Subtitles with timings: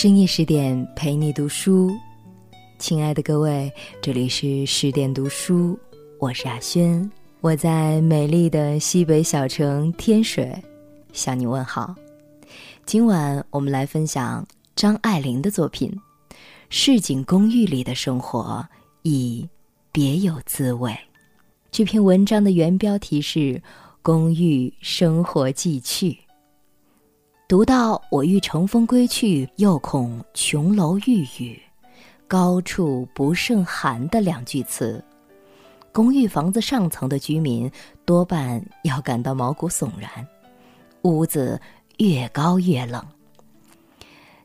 [0.00, 1.94] 深夜十点陪你读书，
[2.78, 5.78] 亲爱的各位，这里是十点读书，
[6.18, 7.10] 我是阿轩，
[7.42, 10.56] 我在美丽的西北小城天水
[11.12, 11.94] 向你问好。
[12.86, 14.42] 今晚我们来分享
[14.74, 15.94] 张爱玲的作品
[16.70, 18.66] 《市井公寓里的生活
[19.02, 19.46] 已
[19.92, 20.90] 别有滋味》。
[21.70, 23.38] 这篇文章的原标题是
[24.00, 26.12] 《公寓生活记趣》。
[27.50, 31.60] 读到“我欲乘风归去，又恐琼楼玉宇，
[32.28, 35.04] 高处不胜寒”的两句词，
[35.90, 37.68] 公寓房子上层的居民
[38.04, 40.08] 多半要感到毛骨悚然。
[41.02, 41.60] 屋子
[41.98, 43.04] 越高越冷。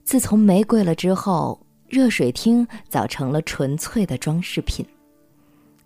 [0.04, 4.84] 自从玫瑰了之后，热水厅早成了纯粹的装饰品。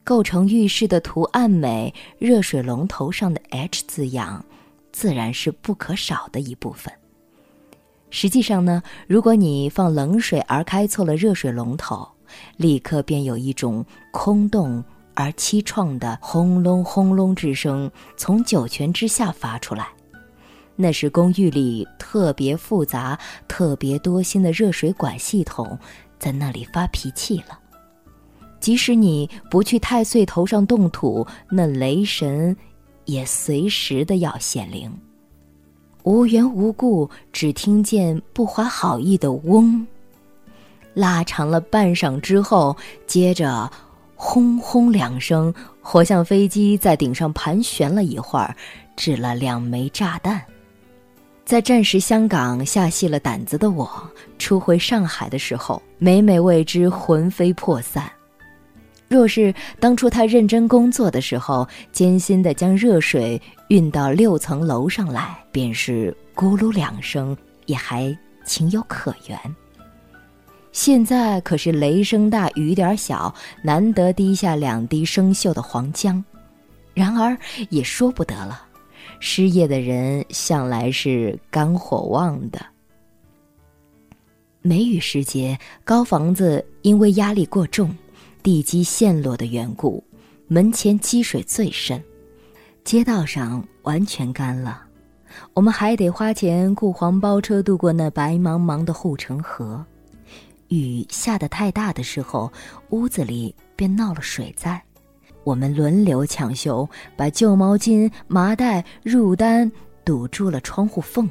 [0.06, 4.46] 构成浴室的图案美，热水龙头上的 H 字样，
[4.94, 6.94] 自然是不可少的一部分。
[8.12, 12.08] 实际上呢，如果你放冷水而开错了热水龙头，
[12.58, 19.88] 立刻便有一种空洞而凄怆的轰隆轰隆之声从九泉之下发出来。
[20.76, 25.78] 那是公寓里特别复杂、特别多心的热水管系统
[26.18, 27.60] 在那里发脾气了。
[28.60, 32.56] 即使你不去太岁头上动土，那雷神
[33.06, 34.92] 也随时的要显灵。
[36.04, 39.86] 无缘无故，只听见不怀好意的“嗡”，
[40.96, 42.76] 拉长了半晌之后，
[43.06, 43.70] 接着
[44.16, 48.56] “轰轰”两声，活像飞机在顶上盘旋了一会儿，
[48.96, 50.42] 掷了两枚炸弹。
[51.46, 53.90] 在战时香港下细了胆子的我，
[54.38, 58.10] 初回上海的时候，每每为之魂飞魄散。
[59.10, 67.36] 若是当初他认真工作的时候，艰辛地将热水运到六层楼上来，便是咕噜两声，
[67.66, 69.38] 也还情有可原。
[70.72, 76.24] 现在可是雷声大雨点小，难得滴下两滴生锈的黄浆，
[76.94, 77.36] 然而
[77.70, 78.68] 也说不得了。
[79.20, 82.64] 失业的人向来是肝火旺的。
[84.62, 87.90] 梅雨时节，高房子因为压力过重。
[88.42, 90.04] 地基陷落的缘故，
[90.48, 92.02] 门前积水最深，
[92.84, 94.84] 街道上完全干了。
[95.54, 99.86] 我们还得花钱雇黄包车渡过那白茫茫的护城河。
[100.70, 102.52] 雨下得太大的时候，
[102.92, 104.82] 屋子里便闹了水灾。
[105.44, 109.70] 我们轮流抢修，把旧毛巾、麻袋、褥单
[110.06, 111.28] 堵住了窗户缝，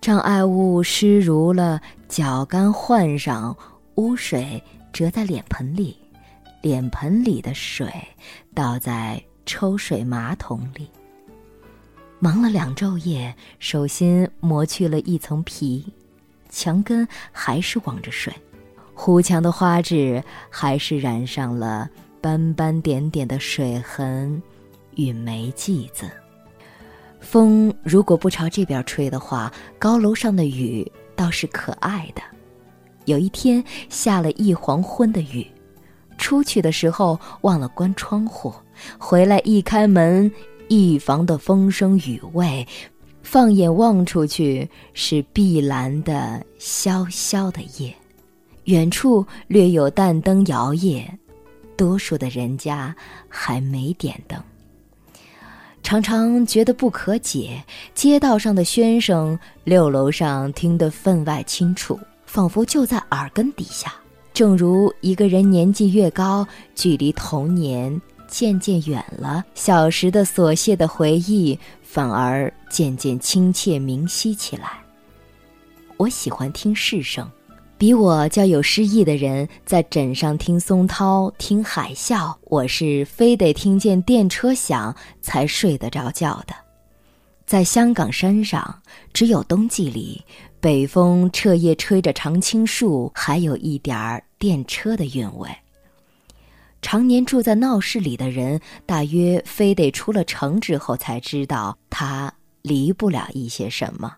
[0.00, 3.56] 障碍物湿如了，脚干换上，
[3.94, 4.62] 污水
[4.92, 5.96] 折在脸盆里。
[6.64, 7.92] 脸盆里的水
[8.54, 10.88] 倒在抽水马桶里。
[12.18, 15.84] 忙了两昼夜，手心磨去了一层皮，
[16.48, 18.32] 墙根还是网着水，
[18.94, 21.86] 糊墙的花纸还是染上了
[22.22, 24.42] 斑斑点点的水痕
[24.96, 26.10] 与霉迹子。
[27.20, 32.22] 风如果不朝这边吹的话，高楼上的雨倒是可爱的。
[33.04, 35.46] 有一天下了一黄昏的雨。
[36.24, 38.50] 出去的时候忘了关窗户，
[38.96, 40.32] 回来一开门，
[40.68, 42.66] 一房的风声雨味，
[43.22, 47.94] 放眼望出去是碧蓝的萧萧的夜，
[48.64, 51.04] 远处略有淡灯摇曳，
[51.76, 52.96] 多数的人家
[53.28, 54.42] 还没点灯。
[55.82, 57.62] 常常觉得不可解，
[57.94, 63.92] 街道上的喧声，六楼上听得分外清楚，仿佛就在耳根底下。
[64.34, 74.82] 正如一个人年纪越高，距离童年渐渐远了，小时的琐屑的回忆反而渐渐亲切明晰起来。
[75.96, 77.30] 我喜欢听市声，
[77.78, 86.52] 比我较有诗意的人在枕上听松涛、听海啸，我是非得听见电车响才睡得着觉的。
[87.46, 88.82] 在香港山上，
[89.12, 90.24] 只有冬季里。
[90.60, 95.48] 北风彻夜吹着常青树，还有一点儿电车的韵味。
[96.82, 102.30] 常年住在闹市里的人，大约非得出了城之后才知道，他
[102.60, 104.14] 离不了一些什么。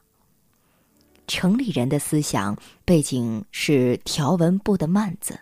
[1.28, 5.38] 城里人的思想背景是条纹布的幔子，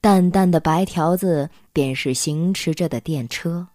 [0.00, 3.66] 淡淡的白条子便是行驰着的电车，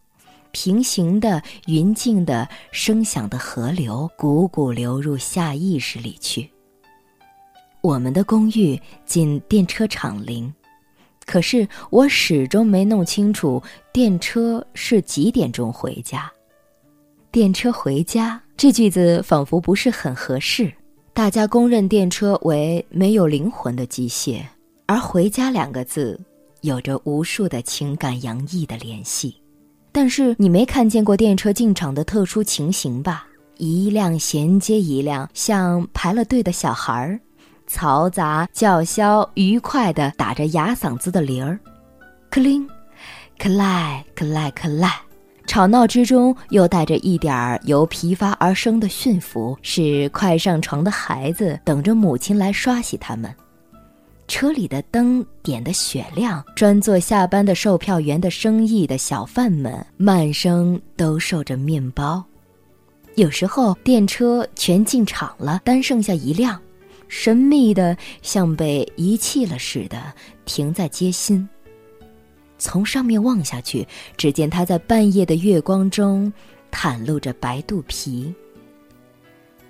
[0.54, 6.50] 平行的、匀静的、声响的河流，汩汩流入下意识里去。
[7.82, 10.52] 我们的公寓近电车厂邻，
[11.26, 13.62] 可是我始终没弄清楚
[13.94, 16.32] 电车是几点钟回家。
[17.32, 20.72] 电车回家这句子仿佛不是很合适，
[21.14, 24.42] 大家公认电车为没有灵魂的机械，
[24.86, 26.20] 而“回家”两个字
[26.62, 29.36] 有着无数的情感洋溢的联系。
[29.92, 33.28] 但是你没看见过电车进场的特殊情形吧？
[33.58, 37.20] 一辆衔接一辆，像排了队的小孩儿，
[37.70, 41.60] 嘈杂叫嚣，愉快地打着哑嗓子的铃儿，
[42.30, 42.68] 克铃，
[43.38, 44.92] 克赖克赖克赖。
[45.46, 53.34] 吵闹之中又带着一点儿由疲乏而生的驯服，是快上床的孩子等着母亲来刷洗他们。
[54.28, 62.22] 车里的灯点得雪亮，专做下班的售票员的生意的小贩们慢声兜售着面包。
[63.16, 66.62] 有时候电车全进场了，单剩下一辆，
[67.08, 70.14] 神秘的像被遗弃了似的，
[70.46, 71.48] 停在街心。
[72.58, 73.88] 从上面望下去，
[74.18, 76.32] 只见他在半夜的月光中
[76.72, 78.34] 袒露着白肚皮。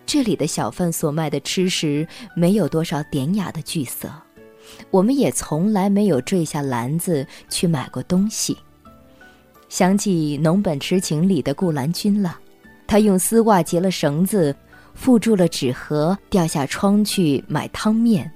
[0.05, 4.09] 这里的小贩所卖的吃食没有多少典雅的句色，
[4.89, 8.57] 我们也从来没有坠下篮子去买过东西。
[9.67, 12.39] 想起《农本痴情》里的顾兰君了，
[12.87, 14.55] 他用丝袜结了绳子，
[14.99, 18.31] 缚住了纸盒，掉下窗去买汤面。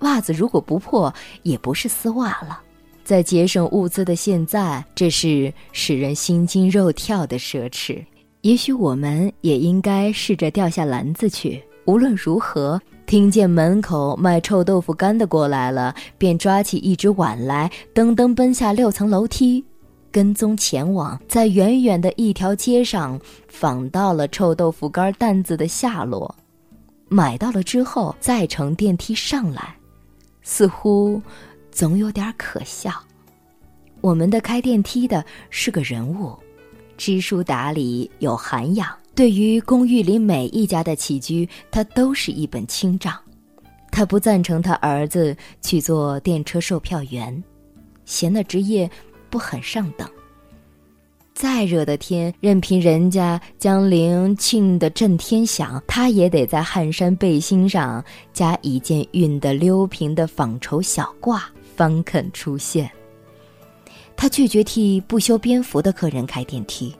[0.00, 1.12] 袜子如果不破，
[1.42, 2.60] 也不是丝袜了。
[3.04, 8.04] 在节省物资的现在，这是使人心惊肉跳的奢侈。
[8.40, 11.62] 也许我们也应该试着掉下篮子去。
[11.86, 19.62] 无论如何，听见门口卖臭豆腐干的过来了，便抓起一只碗来，噔噔奔下六层楼梯，
[20.14, 26.32] 跟踪前往，在远远的一条街上访到了臭豆腐干担子的下落。
[27.08, 29.74] 买到了之后，再乘电梯上来，
[30.40, 31.20] 似乎。
[31.72, 32.92] 总有点可笑。
[34.00, 36.32] 我们的开电梯的是个人物，
[36.96, 38.96] 知书达理，有涵养。
[39.16, 43.18] 对于公寓里每一家的起居，他都是一本清账。
[43.90, 47.42] 他不赞成他儿子去做电车售票员，
[48.04, 48.88] 嫌那职业
[49.34, 50.08] 不很上等。
[51.34, 61.42] 再热的天，任凭人家将铃庆得震天响，他也得在汗衫背心上加一件熨得溜平的纺绸小褂。
[61.74, 62.88] 方肯出现。
[64.14, 66.94] 他拒绝替不修边幅的客人开电梯，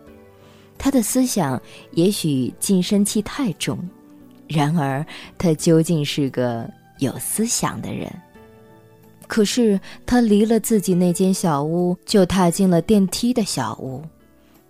[0.77, 3.79] 他的思想也许近身气太重，
[4.49, 5.07] 然而
[5.39, 8.13] 他究竟是个有思想的人。
[9.27, 14.03] 可是他离了自己那间小屋，就踏进了电梯的小屋，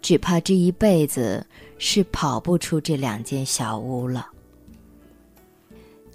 [0.02, 1.46] 只怕这一辈子
[1.78, 4.28] 是跑不出这两间小屋了。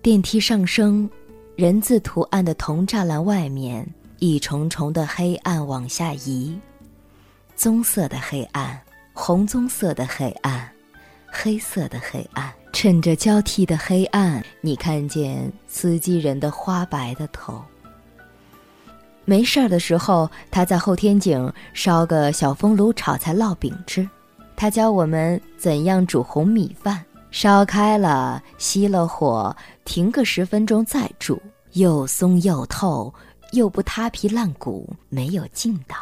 [0.02, 1.10] 电梯上升。
[1.56, 3.86] 人字图案的铜栅栏外面，
[4.20, 6.58] 一重重的黑暗往下移，
[7.54, 8.80] 棕色的黑暗，
[9.12, 10.72] 红棕色的黑暗，
[11.28, 12.50] 黑色的黑暗。
[12.72, 17.62] 趁着交替的黑暗，你看见司机人的花白的头。
[19.30, 24.10] 没事儿的时候，他在后天井烧个小风炉炒菜烙饼吃。
[24.56, 27.06] 他教我们怎样煮红米饭。
[27.30, 29.56] 烧开了，熄了火，
[29.86, 31.40] 停个十分钟再煮，
[31.74, 33.14] 又松又透，
[33.52, 35.96] 又不塌皮烂骨，没有劲道。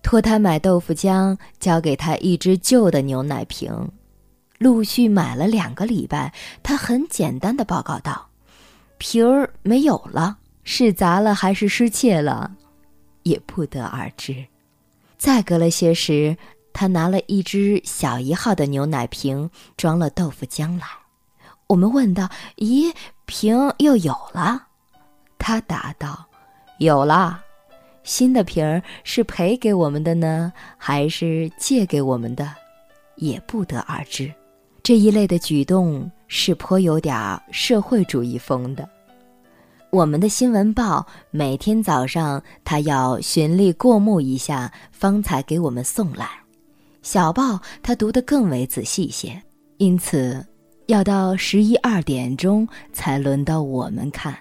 [0.00, 3.72] 托他买豆腐浆，交给他一只旧的牛奶瓶，
[4.58, 6.32] 陆续买了两个礼拜。
[6.62, 8.24] 他很简单的报告道
[8.98, 12.48] ：“瓶儿没有了，是砸了还是失窃了，
[13.28, 14.46] 也不得而知。”
[15.18, 16.36] 再隔了些时。
[16.70, 20.86] 他拿了一只小一号的牛奶瓶，装了豆腐浆来。
[21.66, 22.94] 我们问道：“咦，
[23.26, 24.68] 瓶又有了？”
[25.40, 26.24] 他答道
[26.78, 27.42] ：“有了。
[28.04, 32.54] 新的瓶儿是赔给我们的呢，还是借给我们的，
[33.16, 34.32] 也不得而知。
[34.80, 38.88] 这一类的举动是颇有点社会主义风的。
[39.90, 46.28] 我们的新闻报每天早上，他要循例过目一下，方才给我们送来。”
[47.00, 49.42] 小报他读得更为仔细些，
[49.78, 50.44] 因此
[50.88, 54.36] 要到十一二点钟才轮到我们看。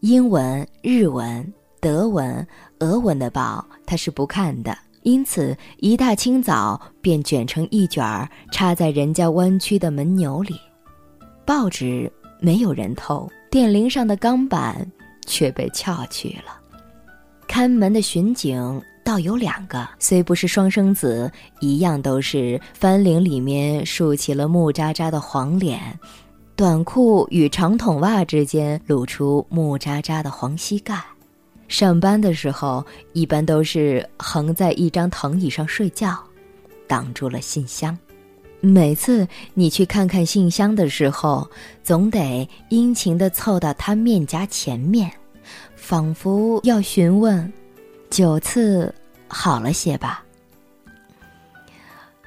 [0.00, 2.46] 英文、日文、德文、
[2.80, 10.54] 俄文的报他是不看的，因此一大清早便卷成一卷儿，插在人家弯曲的门钮里。
[11.46, 14.90] 报纸没有人偷，电铃上的钢板
[15.26, 16.58] 却被撬去了。
[17.46, 18.82] 看门的巡警。
[19.06, 25.96] 倒有两个，虽不是双生子，一样都是翻领里面竖起了木渣渣的黄脸，
[26.56, 31.00] 短裤与长筒袜之间露出木渣渣的黄膝盖。
[31.68, 36.18] 上班的时候，一般都是横在一张藤椅上睡觉，
[36.88, 37.96] 挡住了信箱。
[38.60, 41.48] 每次你去看看信箱的时候，
[41.84, 45.10] 总得殷勤地凑到他面颊前面，
[45.76, 47.52] 仿佛要询问
[48.10, 48.92] ：“九次
[49.28, 50.24] 好了些吧？”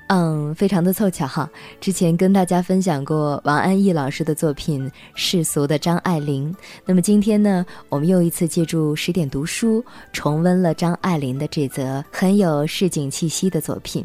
[0.07, 1.48] 嗯，非常的凑巧哈。
[1.79, 6.51] 之前跟大家分享过王安忆老师的作品《世俗的张爱玲》，
[6.83, 14.03] 那么今天呢，我们又一次借助十点读书，重温了张爱玲的这则很有市井气息的作品。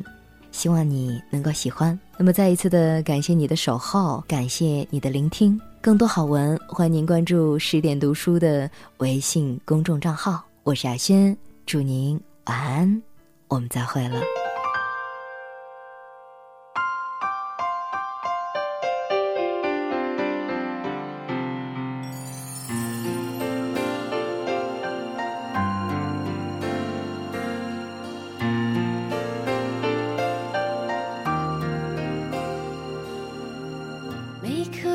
[0.55, 1.99] 希望你能够喜欢。
[2.17, 5.61] 那么再一次的感谢你的守候，感谢你的聆听。
[5.83, 10.43] 更多好文，欢迎您关注十点读书的微信公众账号。
[10.63, 13.03] 我是雅轩，祝您晚安，
[13.49, 14.44] 我们再会了。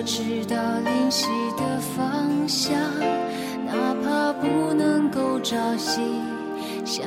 [0.00, 1.26] 我知道灵犀
[1.58, 2.72] 的方向，
[3.66, 6.00] 哪怕不能够朝夕
[6.86, 7.04] 相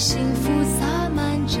[0.00, 1.60] 幸福洒满整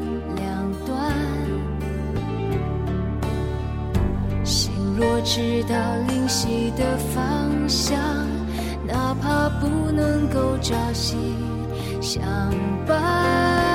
[5.23, 5.75] 直到
[6.07, 7.97] 灵犀的方向，
[8.85, 11.15] 哪怕不能够朝夕
[12.01, 12.21] 相
[12.87, 13.70] 伴。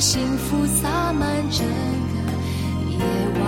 [0.00, 2.32] 幸福洒满整个
[2.88, 2.98] 夜
[3.38, 3.40] 晚。